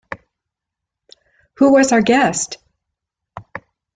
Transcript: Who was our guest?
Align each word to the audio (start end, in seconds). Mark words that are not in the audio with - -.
Who 1.57 1.73
was 1.73 1.91
our 1.91 2.01
guest? 2.01 2.57